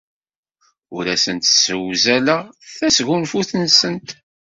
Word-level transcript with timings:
Ur 0.95 1.05
asent-ssewzaleɣ 1.13 2.41
tasgunfut-nsent. 2.77 4.09